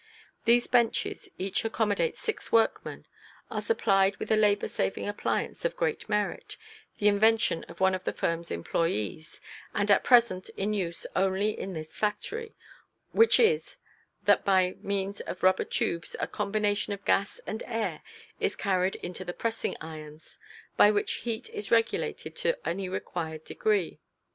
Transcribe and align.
These 0.45 0.65
benches 0.65 1.29
each 1.37 1.63
accommodate 1.63 2.17
six 2.17 2.51
workmen, 2.51 3.05
are 3.51 3.61
supplied 3.61 4.17
with 4.17 4.31
a 4.31 4.35
labor 4.35 4.67
saving 4.67 5.07
appliance 5.07 5.63
of 5.63 5.75
great 5.77 6.09
merit, 6.09 6.57
the 6.97 7.07
invention 7.07 7.63
of 7.65 7.79
one 7.79 7.93
of 7.93 8.03
the 8.03 8.11
firm's 8.11 8.49
employees 8.49 9.39
and 9.75 9.91
at 9.91 10.03
present 10.03 10.49
in 10.57 10.73
use 10.73 11.05
only 11.15 11.51
in 11.51 11.73
this 11.73 11.95
factory, 11.99 12.55
which 13.11 13.39
is, 13.39 13.77
that 14.23 14.43
by 14.43 14.73
means 14.79 15.19
of 15.19 15.43
rubber 15.43 15.65
tubes 15.65 16.15
a 16.19 16.25
combination 16.27 16.93
of 16.93 17.05
gas 17.05 17.39
and 17.45 17.61
air 17.67 18.01
is 18.39 18.55
carried 18.55 18.95
into 19.03 19.23
the 19.23 19.33
pressing 19.35 19.77
irons, 19.81 20.39
by 20.77 20.89
which 20.89 21.13
heat 21.29 21.47
is 21.51 21.69
regulated 21.69 22.35
to 22.37 22.57
any 22.67 22.89
required 22.89 23.43
degree. 23.43 23.99